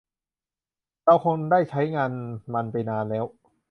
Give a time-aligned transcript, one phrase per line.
[1.03, 2.11] เราคงได้ใช้งาน
[2.53, 3.25] มันไปนานแล้ว